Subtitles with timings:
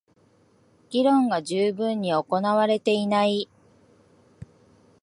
[0.89, 3.47] 議論が充分に行われていない